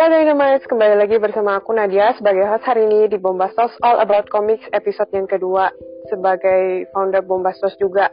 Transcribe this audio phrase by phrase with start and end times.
[0.00, 4.32] Halo Dynamites, kembali lagi bersama aku Nadia sebagai host hari ini di Bombastos All About
[4.32, 5.68] Comics episode yang kedua
[6.08, 8.08] sebagai founder Bombastos juga.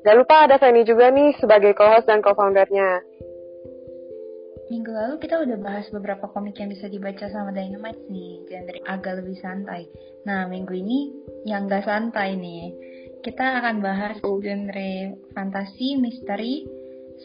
[0.00, 3.04] Gak lupa ada Fanny juga nih sebagai co-host dan co-foundernya.
[4.72, 9.20] Minggu lalu kita udah bahas beberapa komik yang bisa dibaca sama Dynamite nih, genre agak
[9.20, 9.92] lebih santai.
[10.24, 11.12] Nah, minggu ini
[11.44, 12.72] yang gak santai nih.
[13.20, 16.64] Kita akan bahas genre fantasi, misteri,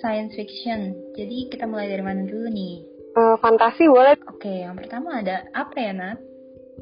[0.04, 1.00] science fiction.
[1.16, 2.91] Jadi kita mulai dari mana dulu nih?
[3.12, 4.16] Uh, fantasi boleh.
[4.32, 6.20] Oke, yang pertama ada apa ya, Nat?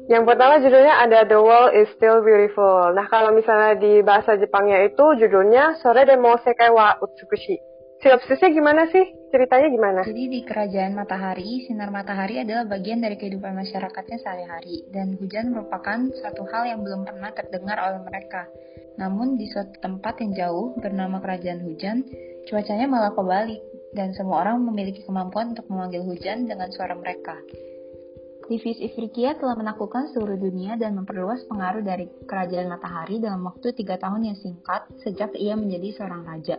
[0.06, 2.94] Yang pertama judulnya ada The World is Still Beautiful.
[2.94, 7.58] Nah, kalau misalnya di bahasa Jepangnya itu judulnya Sore Demo Sekai wa Utsukushi.
[8.00, 9.04] Sinopsisnya gimana sih?
[9.28, 10.00] Ceritanya gimana?
[10.08, 16.08] Jadi di kerajaan matahari, sinar matahari adalah bagian dari kehidupan masyarakatnya sehari-hari, dan hujan merupakan
[16.24, 18.48] satu hal yang belum pernah terdengar oleh mereka.
[18.96, 22.00] Namun di suatu tempat yang jauh bernama kerajaan hujan,
[22.48, 23.60] cuacanya malah kebalik
[23.94, 27.38] dan semua orang memiliki kemampuan untuk memanggil hujan dengan suara mereka.
[28.50, 33.94] Livis Ifriqiya telah menaklukkan seluruh dunia dan memperluas pengaruh dari kerajaan matahari dalam waktu tiga
[33.94, 36.58] tahun yang singkat sejak ia menjadi seorang raja.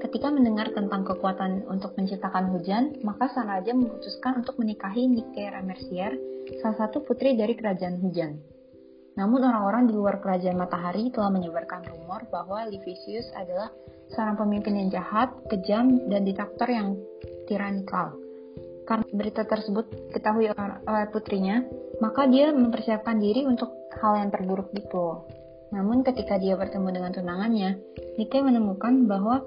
[0.00, 6.16] Ketika mendengar tentang kekuatan untuk menciptakan hujan, maka sang raja memutuskan untuk menikahi Nike Ramercier,
[6.64, 8.40] salah satu putri dari kerajaan hujan.
[9.20, 13.68] Namun orang-orang di luar kerajaan matahari telah menyebarkan rumor bahwa Livisius adalah
[14.14, 16.94] seorang pemimpin yang jahat, kejam, dan diktator yang
[17.50, 18.14] tiranikal.
[18.86, 20.50] Karena berita tersebut ketahui
[20.86, 21.66] oleh putrinya,
[21.98, 25.26] maka dia mempersiapkan diri untuk hal yang terburuk itu.
[25.74, 27.70] Namun ketika dia bertemu dengan tunangannya,
[28.14, 29.42] Nike menemukan bahwa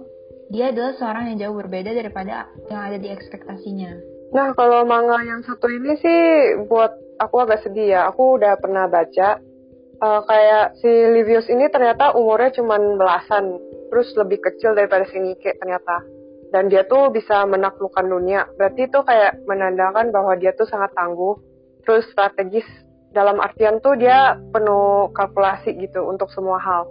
[0.52, 3.92] dia adalah seorang yang jauh berbeda daripada yang ada di ekspektasinya.
[4.36, 6.20] Nah, kalau manga yang satu ini sih
[6.68, 8.02] buat aku agak sedih ya.
[8.12, 9.40] Aku udah pernah baca,
[10.02, 15.58] uh, kayak si Livius ini ternyata umurnya cuma belasan terus lebih kecil daripada si Nike
[15.58, 16.06] ternyata.
[16.50, 18.50] Dan dia tuh bisa menaklukkan dunia.
[18.58, 21.38] Berarti itu kayak menandakan bahwa dia tuh sangat tangguh.
[21.86, 22.66] Terus strategis.
[23.10, 26.86] Dalam artian tuh dia penuh kalkulasi gitu untuk semua hal.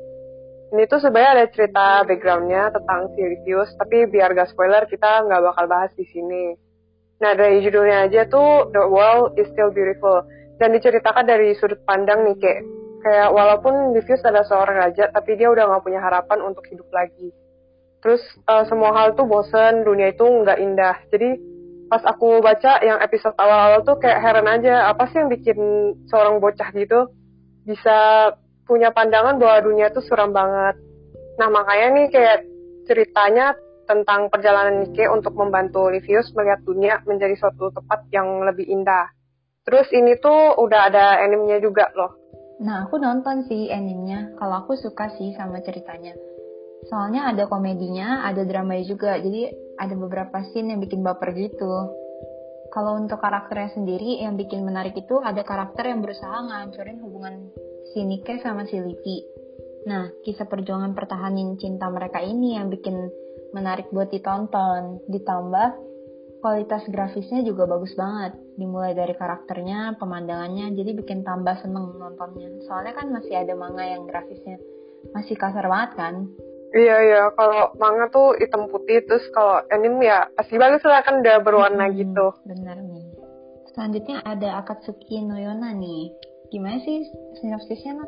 [0.75, 5.41] Ini tuh sebenarnya ada cerita backgroundnya tentang si Livius tapi biar gak spoiler kita nggak
[5.47, 6.59] bakal bahas di sini.
[7.23, 10.27] Nah dari judulnya aja tuh The World is Still Beautiful.
[10.59, 15.71] Dan diceritakan dari sudut pandang Nike kayak walaupun Livius adalah seorang raja tapi dia udah
[15.71, 17.31] gak punya harapan untuk hidup lagi.
[17.99, 20.97] Terus uh, semua hal tuh bosen dunia itu nggak indah.
[21.11, 21.35] Jadi
[21.91, 25.59] pas aku baca yang episode awal-awal tuh kayak heran aja apa sih yang bikin
[26.07, 27.11] seorang bocah gitu
[27.65, 28.31] bisa
[28.69, 30.79] punya pandangan bahwa dunia tuh suram banget?
[31.43, 32.39] Nah makanya nih kayak
[32.87, 39.11] ceritanya tentang perjalanan Nike untuk membantu Livius melihat dunia menjadi suatu tempat yang lebih indah.
[39.65, 42.18] Terus ini tuh udah ada animenya juga loh
[42.59, 44.35] Nah, aku nonton sih animenya.
[44.35, 46.15] Kalau aku suka sih sama ceritanya.
[46.91, 49.15] Soalnya ada komedinya, ada dramanya juga.
[49.19, 51.95] Jadi ada beberapa scene yang bikin baper gitu.
[52.69, 57.49] Kalau untuk karakternya sendiri, yang bikin menarik itu ada karakter yang berusaha ngancurin hubungan
[57.95, 59.25] si Nike sama si Livi.
[59.89, 63.09] Nah, kisah perjuangan pertahanin cinta mereka ini yang bikin
[63.57, 65.01] menarik buat ditonton.
[65.09, 65.88] Ditambah
[66.39, 68.39] kualitas grafisnya juga bagus banget.
[68.59, 72.51] Dimulai dari karakternya, pemandangannya, jadi bikin tambah seneng nontonnya.
[72.67, 74.59] Soalnya kan masih ada manga yang grafisnya
[75.15, 76.15] masih kasar banget kan.
[76.69, 81.25] Iya iya, kalau manga tuh hitam putih, terus kalau anime ya pasti bagus lah kan
[81.25, 82.27] udah berwarna hmm, gitu.
[82.45, 83.09] Bener nih.
[83.73, 86.13] Selanjutnya ada Akatsuki no Yona nih.
[86.53, 87.09] Gimana sih
[87.41, 88.05] sinopsisnya?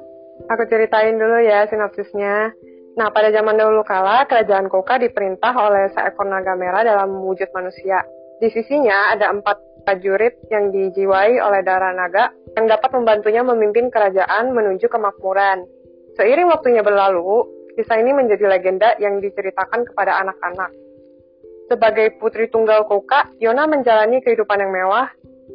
[0.52, 2.52] Aku ceritain dulu ya sinopsisnya.
[3.00, 8.02] Nah, pada zaman dahulu kala, kerajaan Koka diperintah oleh seekor naga merah dalam wujud manusia.
[8.40, 14.56] Di sisinya ada empat prajurit yang dijiwai oleh darah naga yang dapat membantunya memimpin kerajaan
[14.56, 15.68] menuju kemakmuran.
[16.16, 17.44] Seiring waktunya berlalu,
[17.76, 20.72] kisah ini menjadi legenda yang diceritakan kepada anak-anak.
[21.68, 25.06] Sebagai putri tunggal Koka, Yona menjalani kehidupan yang mewah,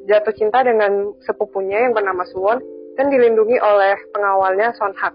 [0.07, 2.61] jatuh cinta dengan sepupunya yang bernama Suwon,
[2.95, 5.11] dan dilindungi oleh pengawalnya Son Hak.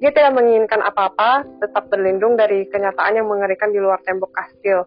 [0.00, 4.86] Dia tidak menginginkan apa-apa, tetap berlindung dari kenyataan yang mengerikan di luar tembok kastil.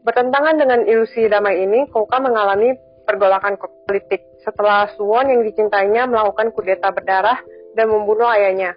[0.00, 2.72] Bertentangan dengan ilusi damai ini, Koka mengalami
[3.04, 7.42] pergolakan politik setelah Suwon yang dicintainya melakukan kudeta berdarah
[7.76, 8.76] dan membunuh ayahnya.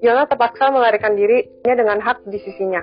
[0.00, 2.80] Yona terpaksa melarikan dirinya dengan hak di sisinya.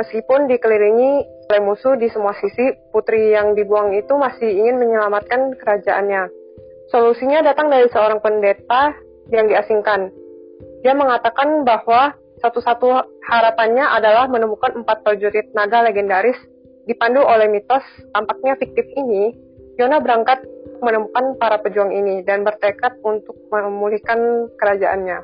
[0.00, 1.12] Meskipun dikelilingi
[1.52, 6.32] oleh musuh di semua sisi, putri yang dibuang itu masih ingin menyelamatkan kerajaannya.
[6.88, 8.96] Solusinya datang dari seorang pendeta
[9.30, 10.10] yang diasingkan.
[10.82, 12.16] Dia mengatakan bahwa
[12.46, 12.88] satu-satu
[13.26, 16.38] harapannya adalah menemukan empat prajurit naga legendaris
[16.86, 17.82] dipandu oleh mitos
[18.14, 19.34] tampaknya fiktif ini.
[19.76, 20.40] Yona berangkat
[20.80, 25.18] menemukan para pejuang ini dan bertekad untuk memulihkan kerajaannya.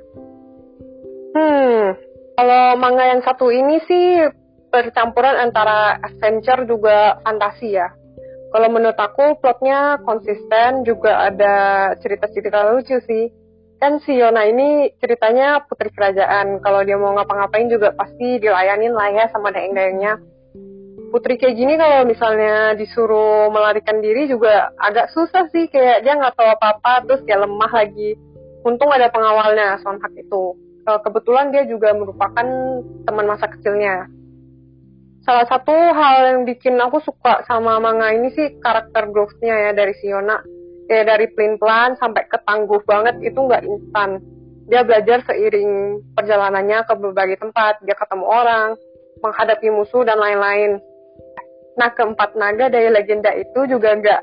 [1.33, 1.97] Hmm,
[2.37, 4.29] kalau manga yang satu ini sih
[4.69, 7.89] percampuran antara adventure juga fantasi ya.
[8.53, 11.55] Kalau menurut aku plotnya konsisten, juga ada
[11.97, 13.33] cerita-cerita lucu sih.
[13.83, 16.63] Kan si Yona ini ceritanya putri kerajaan.
[16.63, 20.23] Kalau dia mau ngapa-ngapain juga pasti dilayanin lah ya sama dayang-dayangnya.
[21.11, 25.67] Putri kayak gini kalau misalnya disuruh melarikan diri juga agak susah sih.
[25.67, 28.15] Kayak dia nggak tahu apa-apa, terus dia lemah lagi.
[28.63, 30.55] Untung ada pengawalnya, Sonhak itu.
[30.87, 32.47] Kebetulan dia juga merupakan
[33.03, 34.07] teman masa kecilnya
[35.23, 39.95] salah satu hal yang bikin aku suka sama manga ini sih karakter growth-nya ya dari
[39.95, 40.43] Siona.
[40.93, 44.21] Kayak dari pelin-pelan sampai ketangguh banget itu nggak instan.
[44.69, 48.77] Dia belajar seiring perjalanannya ke berbagai tempat, dia ketemu orang,
[49.25, 50.77] menghadapi musuh dan lain-lain.
[51.81, 54.23] Nah keempat naga dari legenda itu juga nggak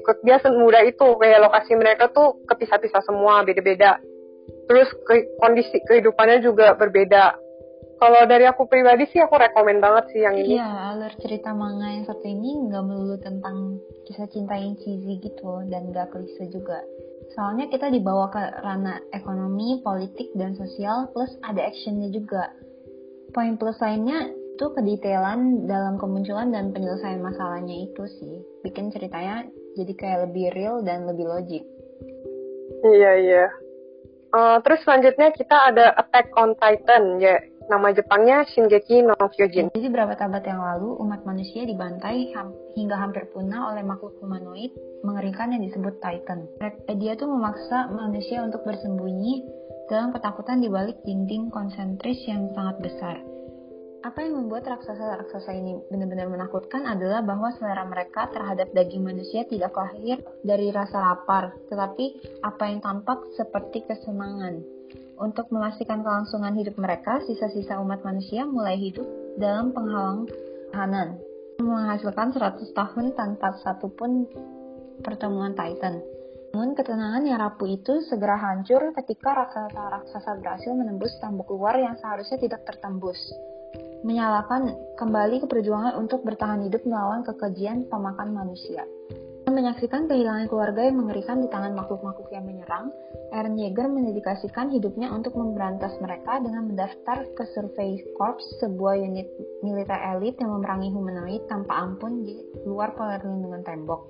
[0.00, 4.00] ikut dia semudah itu kayak lokasi mereka tuh kepisah-pisah semua beda-beda.
[4.72, 7.36] Terus ke, kondisi kehidupannya juga berbeda
[7.96, 10.60] kalau dari aku pribadi sih aku rekomend banget sih yang ini.
[10.60, 15.64] Iya, alur cerita manga yang satu ini nggak melulu tentang kisah cinta yang cheesy gitu
[15.72, 16.84] dan nggak klise juga.
[17.32, 22.52] Soalnya kita dibawa ke ranah ekonomi, politik, dan sosial plus ada actionnya juga.
[23.32, 28.34] Poin plus lainnya itu kedetailan dalam kemunculan dan penyelesaian masalahnya itu sih.
[28.60, 31.64] Bikin ceritanya jadi kayak lebih real dan lebih logik.
[32.84, 33.46] Iya, iya.
[34.36, 39.74] Uh, terus selanjutnya kita ada Attack on Titan ya Nama Jepangnya Shingeki no Kyojin.
[39.74, 44.70] Jadi beberapa abad yang lalu, umat manusia dibantai ham hingga hampir punah oleh makhluk humanoid
[45.02, 46.46] mengerikan yang disebut Titan.
[46.94, 49.42] Dia tuh memaksa manusia untuk bersembunyi
[49.90, 53.18] dalam ketakutan di balik dinding konsentris yang sangat besar.
[54.06, 59.74] Apa yang membuat raksasa-raksasa ini benar-benar menakutkan adalah bahwa selera mereka terhadap daging manusia tidak
[59.74, 64.75] lahir dari rasa lapar, tetapi apa yang tampak seperti kesenangan.
[65.16, 69.08] Untuk memastikan kelangsungan hidup mereka, sisa-sisa umat manusia mulai hidup
[69.40, 70.28] dalam penghalang
[70.76, 71.16] tahanan,
[71.56, 74.28] menghasilkan 100 tahun tanpa satupun
[75.00, 76.04] pertemuan Titan.
[76.52, 82.36] Namun ketenangan yang rapuh itu segera hancur ketika raksasa-raksasa berhasil menembus tembok luar yang seharusnya
[82.36, 83.16] tidak tertembus.
[84.04, 88.84] Menyalakan kembali ke perjuangan untuk bertahan hidup melawan kekejian pemakan manusia.
[89.56, 92.92] Menyaksikan kehilangan keluarga yang mengerikan di tangan makhluk-makhluk yang menyerang,
[93.32, 99.24] Eren Yeager mendedikasikan hidupnya untuk memberantas mereka dengan mendaftar ke Survey Corps, sebuah unit
[99.64, 102.36] militer elit yang memerangi humanoid tanpa ampun di
[102.68, 104.04] luar perlindungan tembok.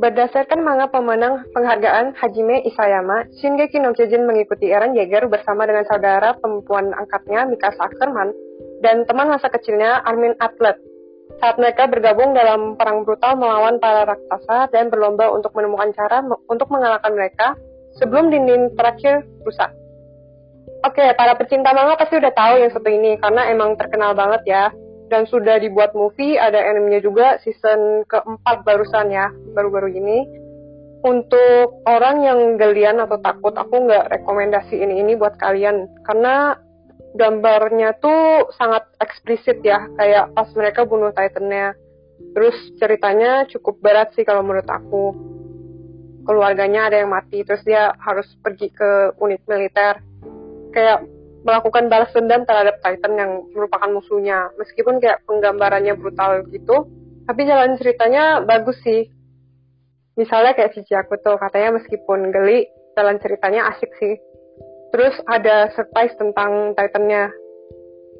[0.00, 6.32] Berdasarkan manga pemenang penghargaan Hajime Isayama, Shingeki no Kyojin mengikuti Eren Yeager bersama dengan saudara
[6.40, 8.32] perempuan angkatnya Mikasa Ackerman
[8.80, 10.80] dan teman masa kecilnya Armin Atlet
[11.38, 16.66] saat mereka bergabung dalam perang brutal melawan para raksasa dan berlomba untuk menemukan cara untuk
[16.70, 17.54] mengalahkan mereka
[17.98, 19.70] sebelum dinding terakhir rusak.
[20.86, 24.64] Oke, para pecinta manga pasti udah tahu yang satu ini karena emang terkenal banget ya.
[25.08, 30.18] Dan sudah dibuat movie, ada animenya juga season keempat barusan ya, baru-baru ini.
[31.00, 36.60] Untuk orang yang gelian atau takut, aku nggak rekomendasi ini ini buat kalian karena
[37.16, 41.72] gambarnya tuh sangat eksplisit ya kayak pas mereka bunuh titannya.
[42.34, 45.14] Terus ceritanya cukup berat sih kalau menurut aku.
[46.28, 50.04] Keluarganya ada yang mati terus dia harus pergi ke unit militer.
[50.76, 51.08] Kayak
[51.46, 54.52] melakukan balas dendam terhadap Titan yang merupakan musuhnya.
[54.60, 56.84] Meskipun kayak penggambarannya brutal gitu
[57.28, 59.08] tapi jalan ceritanya bagus sih.
[60.16, 62.66] Misalnya kayak Cici aku tuh katanya meskipun geli
[62.98, 64.18] jalan ceritanya asik sih
[64.88, 67.28] Terus ada surprise tentang Titannya.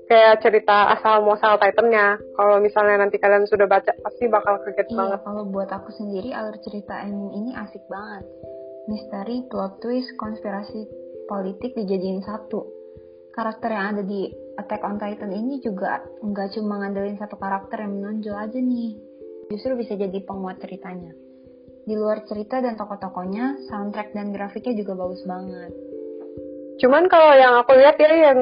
[0.08, 2.20] Kayak cerita asal muasal Titannya.
[2.36, 5.20] Kalau misalnya nanti kalian sudah baca, pasti bakal kaget iya, banget.
[5.24, 8.24] kalau buat aku sendiri alur cerita anime ini asik banget.
[8.88, 10.88] Misteri, plot twist, konspirasi
[11.28, 12.64] politik dijadiin satu.
[13.36, 18.00] Karakter yang ada di Attack on Titan ini juga nggak cuma ngandelin satu karakter yang
[18.00, 18.98] menonjol aja nih.
[19.52, 21.14] Justru bisa jadi penguat ceritanya.
[21.88, 25.72] Di luar cerita dan tokoh-tokohnya, soundtrack dan grafiknya juga bagus banget.
[26.78, 28.40] Cuman kalau yang aku lihat ya yang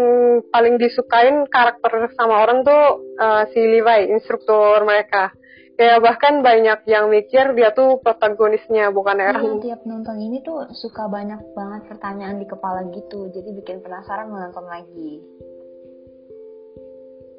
[0.52, 5.32] paling disukain karakter sama orang tuh uh, si Levi, instruktur mereka.
[5.76, 9.60] Kayak bahkan banyak yang mikir dia tuh protagonisnya bukan Eren.
[9.60, 14.32] Iya, tiap nonton ini tuh suka banyak banget pertanyaan di kepala gitu, jadi bikin penasaran
[14.32, 15.20] menonton lagi.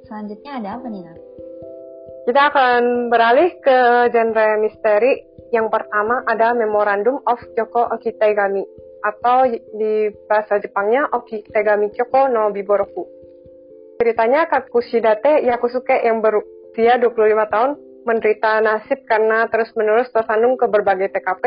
[0.05, 1.19] Selanjutnya ada apa nih, Nat?
[2.29, 3.77] Kita akan beralih ke
[4.13, 5.13] genre misteri.
[5.47, 8.67] Yang pertama ada Memorandum of Kyoko Okitegami
[9.07, 13.07] atau di bahasa Jepangnya Oki Tegami Kyoko no Biboroku.
[13.97, 17.71] Ceritanya Kakushidate Yakusuke yang berusia 25 tahun
[18.03, 21.43] menderita nasib karena terus-menerus tersandung ke berbagai TKP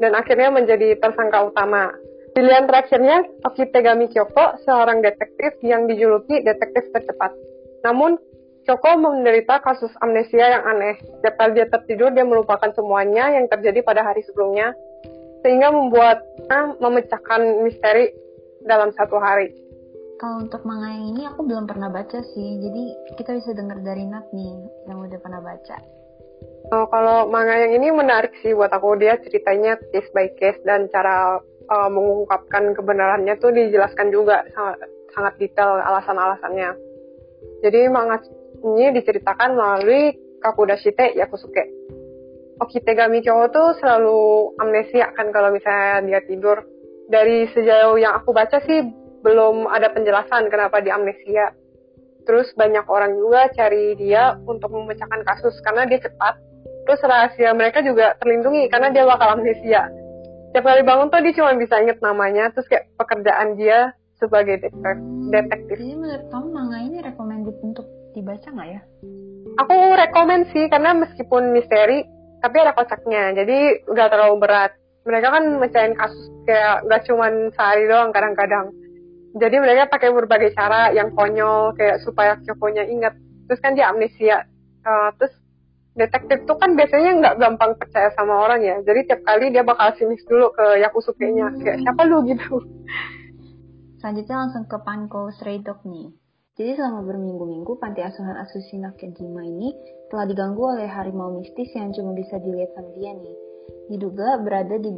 [0.00, 1.92] dan akhirnya menjadi tersangka utama.
[2.32, 7.36] Pilihan terakhirnya Oki Tegami Kyoko, seorang detektif yang dijuluki detektif tercepat.
[7.84, 8.16] Namun,
[8.64, 10.96] Kyoko menderita kasus amnesia yang aneh.
[11.02, 14.72] Setiap kali dia tertidur, dia melupakan semuanya yang terjadi pada hari sebelumnya,
[15.42, 18.14] sehingga membuatnya memecahkan misteri
[18.64, 19.50] dalam satu hari.
[20.22, 22.82] Kalau untuk manga yang ini aku belum pernah baca sih, jadi
[23.18, 24.54] kita bisa dengar dari Nat nih
[24.86, 25.76] yang udah pernah baca.
[26.70, 30.86] Oh, kalau manga yang ini menarik sih buat aku, dia ceritanya case by case dan
[30.94, 34.78] cara uh, mengungkapkan kebenarannya tuh dijelaskan juga sangat,
[35.10, 36.70] sangat detail alasan-alasannya.
[37.66, 38.22] Jadi manga
[38.62, 41.81] ini diceritakan melalui Kakudashite Yakusuke.
[42.60, 46.60] Okitegami Kyo tuh selalu amnesia kan kalau misalnya dia tidur.
[47.12, 48.80] Dari sejauh yang aku baca sih
[49.20, 51.52] belum ada penjelasan kenapa dia amnesia.
[52.22, 56.38] Terus banyak orang juga cari dia untuk memecahkan kasus karena dia cepat.
[56.86, 59.90] Terus rahasia mereka juga terlindungi karena dia bakal amnesia.
[60.50, 64.60] Setiap kali bangun tuh dia cuma bisa inget namanya, terus kayak pekerjaan dia sebagai
[65.32, 65.76] detektif.
[65.80, 68.80] Jadi menurut kamu manga ini recommended untuk dibaca nggak ya?
[69.64, 72.04] Aku rekomend sih karena meskipun misteri
[72.42, 74.74] tapi ada kocaknya jadi nggak terlalu berat.
[75.02, 78.74] Mereka kan mecahin kasus kayak nggak cuman sehari doang kadang-kadang.
[79.32, 83.14] Jadi mereka pakai berbagai cara yang konyol kayak supaya Kyokonya ingat.
[83.48, 84.44] Terus kan dia amnesia.
[84.82, 85.32] Uh, terus
[85.96, 88.76] detektif tuh kan biasanya nggak gampang percaya sama orang ya.
[88.84, 91.48] Jadi tiap kali dia bakal sinis dulu ke Yakusuke-nya.
[91.64, 92.60] Kayak siapa lu gitu.
[94.02, 96.10] Selanjutnya langsung ke Panko Stray Dog nih.
[96.52, 99.72] Jadi selama berminggu-minggu, panti asuhan Asushi Nakajima ini
[100.12, 103.36] telah diganggu oleh harimau mistis yang cuma bisa dilihat sama dia nih.
[103.88, 104.92] Diduga berada di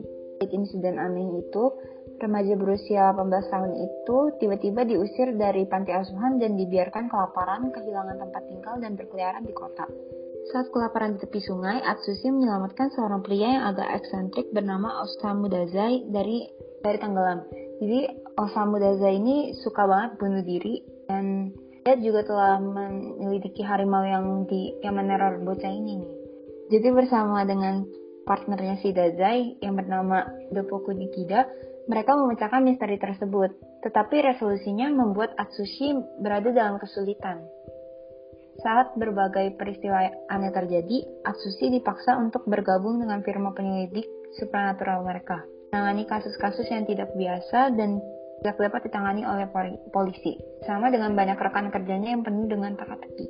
[0.50, 1.64] insiden aneh itu,
[2.18, 8.42] remaja berusia 18 tahun itu tiba-tiba diusir dari panti asuhan dan dibiarkan kelaparan, kehilangan tempat
[8.50, 9.87] tinggal, dan berkeliaran di kota.
[10.52, 16.04] Saat kelaparan di tepi sungai, Atsushi menyelamatkan seorang pria yang agak eksentrik bernama Osamu Dazai
[16.12, 16.44] dari
[16.85, 17.49] dari tenggelam.
[17.80, 18.00] Jadi
[18.37, 21.49] Osamu Dazai ini suka banget bunuh diri dan
[21.85, 26.00] dia juga telah menyelidiki harimau yang di yang meneror bocah ini.
[26.73, 27.85] Jadi bersama dengan
[28.25, 31.45] partnernya si Dazai yang bernama Dopoku Nikida,
[31.85, 33.53] mereka memecahkan misteri tersebut.
[33.85, 35.93] Tetapi resolusinya membuat Atsushi
[36.25, 37.45] berada dalam kesulitan.
[38.64, 44.09] Saat berbagai peristiwa aneh terjadi, Atsushi dipaksa untuk bergabung dengan firma penyelidik
[44.41, 45.45] supernatural mereka.
[45.76, 48.00] Menangani kasus-kasus yang tidak biasa dan
[48.45, 49.49] tidak dapat ditangani oleh
[49.89, 50.37] polisi,
[50.69, 53.25] sama dengan banyak rekan kerjanya yang penuh dengan teka-teki.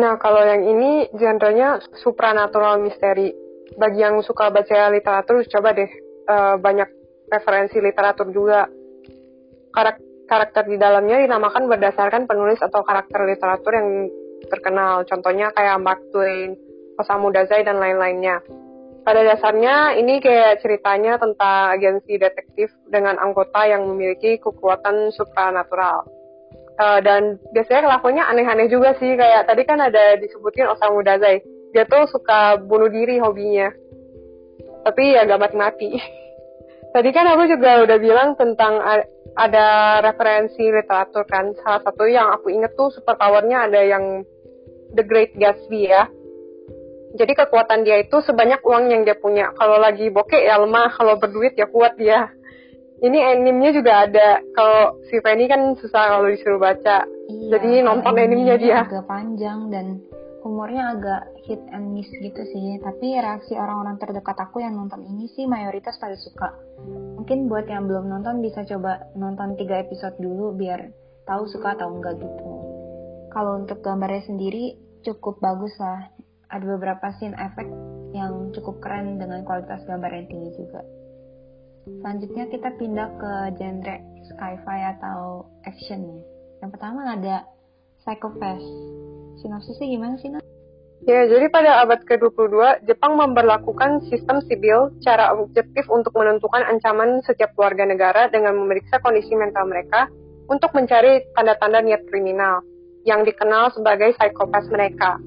[0.00, 3.28] Nah, kalau yang ini genrenya supranatural misteri.
[3.76, 5.88] Bagi yang suka baca literatur, coba deh
[6.32, 6.88] uh, banyak
[7.28, 8.72] referensi literatur juga.
[9.68, 13.88] Karak karakter di dalamnya dinamakan berdasarkan penulis atau karakter literatur yang
[14.48, 15.04] terkenal.
[15.04, 16.56] Contohnya kayak Mark Twain,
[16.96, 18.40] Osamu Dazai, dan lain-lainnya.
[19.02, 26.06] Pada dasarnya ini kayak ceritanya tentang agensi detektif dengan anggota yang memiliki kekuatan supranatural.
[26.78, 31.42] Uh, dan biasanya kelakuannya aneh-aneh juga sih kayak tadi kan ada disebutin Osamu Dazai.
[31.74, 33.74] Dia tuh suka bunuh diri hobinya.
[34.86, 35.98] Tapi ya gak mati-mati.
[36.94, 38.78] tadi kan aku juga udah bilang tentang
[39.34, 41.50] ada referensi literatur kan.
[41.58, 44.22] Salah satu yang aku inget tuh superpowernya ada yang
[44.94, 46.06] The Great Gatsby ya
[47.12, 49.52] jadi kekuatan dia itu sebanyak uang yang dia punya.
[49.52, 52.32] Kalau lagi bokeh ya lemah, kalau berduit ya kuat dia.
[53.02, 54.38] Ini animenya juga ada.
[54.54, 57.04] Kalau si Penny kan susah kalau disuruh baca.
[57.28, 58.78] Iya, Jadi nonton animenya dia.
[58.86, 59.98] Agak panjang dan
[60.46, 62.78] humornya agak hit and miss gitu sih.
[62.78, 66.54] Tapi reaksi orang-orang terdekat aku yang nonton ini sih mayoritas pada suka.
[67.18, 70.94] Mungkin buat yang belum nonton bisa coba nonton tiga episode dulu biar
[71.26, 72.44] tahu suka atau enggak gitu.
[73.34, 76.11] Kalau untuk gambarnya sendiri cukup bagus lah
[76.52, 77.66] ada beberapa scene efek
[78.12, 80.84] yang cukup keren dengan kualitas gambar yang tinggi juga.
[81.88, 83.96] Selanjutnya kita pindah ke genre
[84.28, 86.20] sci-fi atau action ya.
[86.62, 87.42] Yang pertama ada
[88.04, 88.62] Psychopath.
[89.42, 90.42] Sinopsisnya gimana sih, Nat?
[91.02, 97.50] Ya, jadi pada abad ke-22, Jepang memperlakukan sistem sibil cara objektif untuk menentukan ancaman setiap
[97.58, 100.06] warga negara dengan memeriksa kondisi mental mereka
[100.46, 102.62] untuk mencari tanda-tanda niat kriminal
[103.02, 105.18] yang dikenal sebagai psikopas mereka.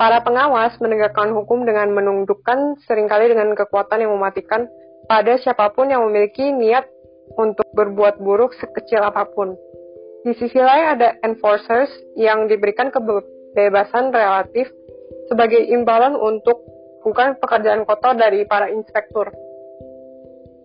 [0.00, 4.64] Para pengawas menegakkan hukum dengan menundukkan sering kali dengan kekuatan yang mematikan
[5.04, 6.88] pada siapa pun yang memiliki niat
[7.36, 9.52] untuk berbuat buruk sekecil apa pun.
[10.24, 14.72] Di sisi lain ada enforcers yang diberikan kebebasan relatif
[15.28, 16.64] sebagai imbalan untuk
[17.04, 19.28] bukan pekerjaan kotor dari para inspektur.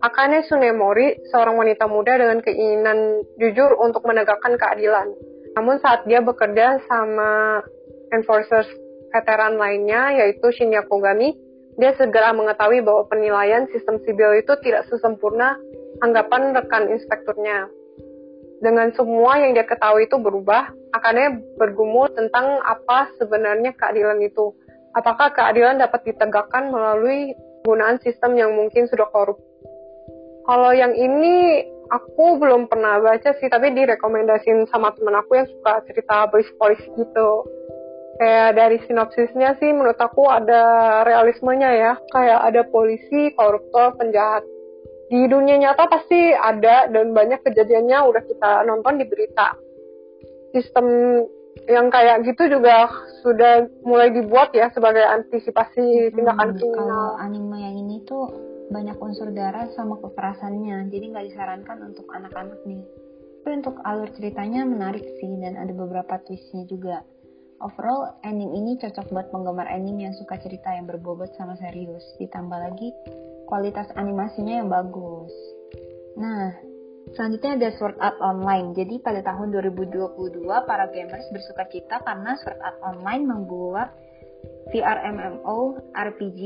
[0.00, 5.12] Akane Sunemori, seorang wanita muda dengan keinginan jujur untuk menegakkan keadilan.
[5.60, 7.60] Namun saat dia bekerja sama
[8.16, 8.85] enforcers
[9.16, 11.32] veteran lainnya yaitu Shinya Kogami,
[11.80, 15.56] dia segera mengetahui bahwa penilaian sistem sibil itu tidak sesempurna
[16.04, 17.72] anggapan rekan inspekturnya.
[18.56, 24.56] dengan semua yang dia ketahui itu berubah, akannya bergumul tentang apa sebenarnya keadilan itu.
[24.96, 29.36] Apakah keadilan dapat ditegakkan melalui penggunaan sistem yang mungkin sudah korup?
[30.48, 35.84] Kalau yang ini aku belum pernah baca sih, tapi direkomendasin sama temen aku yang suka
[35.84, 37.30] cerita polisi-polisi gitu.
[38.16, 40.62] Kayak dari sinopsisnya sih menurut aku ada
[41.04, 44.44] realismenya ya, kayak ada polisi, koruptor, penjahat
[45.06, 49.54] di dunia nyata pasti ada dan banyak kejadiannya udah kita nonton di berita.
[50.50, 50.86] Sistem
[51.70, 52.90] yang kayak gitu juga
[53.22, 56.84] sudah mulai dibuat ya sebagai antisipasi tindakan hmm, kriminal.
[56.84, 58.28] Kalau anime yang ini tuh
[58.70, 62.82] banyak unsur darah sama kekerasannya, jadi nggak disarankan untuk anak-anak nih.
[63.46, 67.06] Tapi untuk alur ceritanya menarik sih dan ada beberapa twistnya juga.
[67.56, 72.04] Overall, anime ini cocok buat penggemar anime yang suka cerita yang berbobot sama serius.
[72.20, 72.92] Ditambah lagi,
[73.48, 75.32] kualitas animasinya yang bagus.
[76.20, 76.52] Nah,
[77.16, 78.76] selanjutnya ada Sword Art Online.
[78.76, 83.88] Jadi pada tahun 2022 para gamers bersuka cita karena Sword Art Online membuat
[84.76, 86.40] VR MMO RPG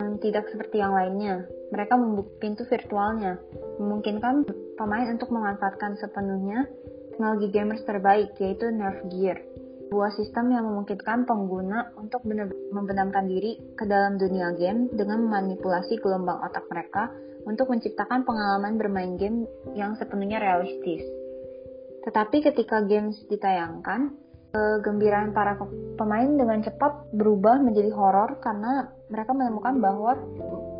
[0.00, 1.44] yang tidak seperti yang lainnya.
[1.68, 3.36] Mereka membuka pintu virtualnya,
[3.76, 4.48] memungkinkan
[4.80, 6.64] pemain untuk memanfaatkan sepenuhnya
[7.12, 9.40] teknologi gamers terbaik yaitu Nerf Gear
[9.86, 12.26] sebuah sistem yang memungkinkan pengguna untuk
[12.74, 17.14] membenamkan diri ke dalam dunia game dengan memanipulasi gelombang otak mereka
[17.46, 19.46] untuk menciptakan pengalaman bermain game
[19.78, 21.06] yang sepenuhnya realistis.
[22.02, 24.10] Tetapi ketika games ditayangkan,
[24.50, 25.54] kegembiraan para
[25.94, 30.18] pemain dengan cepat berubah menjadi horor karena mereka menemukan bahwa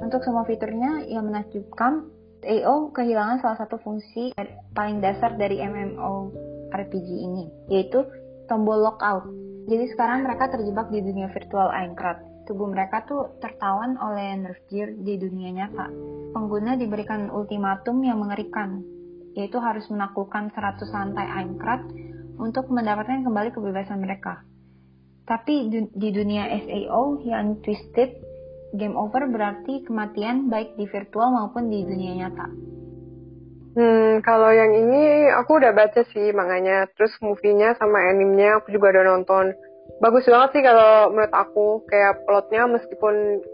[0.03, 2.11] untuk semua fiturnya yang menakjubkan,
[2.43, 4.35] AO kehilangan salah satu fungsi
[4.75, 6.31] paling dasar dari MMO
[6.75, 8.03] RPG ini, yaitu
[8.47, 9.27] tombol lockout.
[9.67, 12.23] Jadi sekarang mereka terjebak di dunia virtual Aincrad.
[12.47, 15.91] Tubuh mereka tuh tertawan oleh nerf gear di dunia nyata.
[16.31, 18.87] Pengguna diberikan ultimatum yang mengerikan,
[19.35, 21.83] yaitu harus menaklukkan 100 lantai Aincrad
[22.39, 24.47] untuk mendapatkan kembali kebebasan mereka.
[25.27, 28.23] Tapi di dunia SAO yang twisted,
[28.79, 32.76] game over berarti kematian baik di virtual maupun di dunia nyata.
[33.77, 38.97] Hmm, kalau yang ini aku udah baca sih makanya terus movie-nya sama animenya aku juga
[38.97, 39.53] udah nonton.
[40.01, 43.45] Bagus banget sih kalau menurut aku kayak plotnya meskipun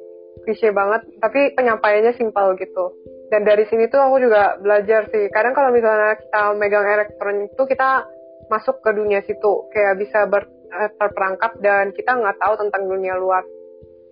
[0.47, 2.95] klise banget tapi penyampaiannya simpel gitu.
[3.35, 5.27] Dan dari sini tuh aku juga belajar sih.
[5.35, 8.07] Kadang kalau misalnya kita megang elektronik itu kita
[8.47, 13.19] masuk ke dunia situ kayak bisa ber, eh, terperangkap dan kita nggak tahu tentang dunia
[13.19, 13.43] luar.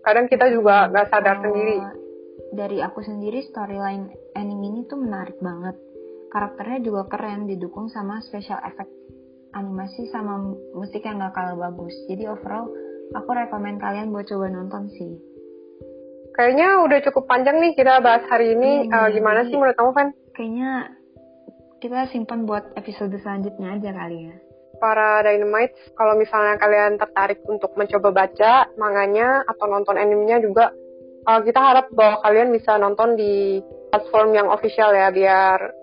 [0.03, 1.79] Kadang kita juga nggak sadar sendiri.
[2.51, 5.90] Dari aku sendiri storyline anime ini tuh menarik banget
[6.31, 8.91] karakternya juga keren didukung sama special effect
[9.55, 11.95] animasi sama musik yang gak kalah bagus.
[12.07, 12.71] Jadi overall
[13.15, 15.19] aku rekomend kalian buat coba nonton sih.
[16.31, 18.87] Kayaknya udah cukup panjang nih kita bahas hari ini.
[18.87, 20.11] Hmm, uh, gimana sih menurut kamu Van?
[20.31, 20.97] kayaknya
[21.85, 24.37] kita simpan buat episode selanjutnya aja kali ya.
[24.81, 30.73] Para Dynamite, kalau misalnya kalian tertarik untuk mencoba baca manganya atau nonton animenya juga
[31.29, 33.61] uh, kita harap bahwa kalian bisa nonton di
[33.93, 35.80] platform yang official ya biar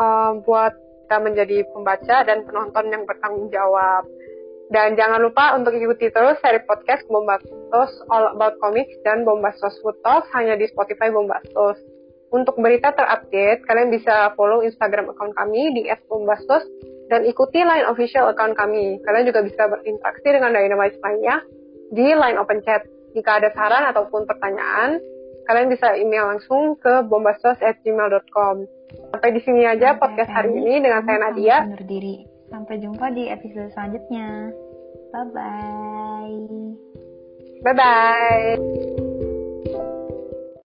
[0.00, 0.72] uh, buat
[1.06, 4.06] kita menjadi pembaca dan penonton yang bertanggung jawab.
[4.70, 9.98] Dan jangan lupa untuk ikuti terus seri podcast Bombastos All About Comics dan Bombastos Food
[10.06, 11.82] Talks hanya di Spotify Bombastos.
[12.30, 16.62] Untuk berita terupdate, kalian bisa follow Instagram account kami di @bombastos
[17.10, 19.02] dan ikuti line official account kami.
[19.02, 21.42] Kalian juga bisa berinteraksi dengan Dynamite lainnya
[21.90, 22.86] di line open chat.
[23.18, 25.02] Jika ada saran ataupun pertanyaan,
[25.48, 28.56] kalian bisa email langsung ke bombastos@gmail.com.
[29.14, 31.56] Sampai di sini aja podcast hari ini dengan saya Nadia.
[31.62, 32.26] Undur diri.
[32.50, 34.50] Sampai jumpa di episode selanjutnya.
[35.14, 36.46] Bye bye.
[37.62, 39.09] Bye bye.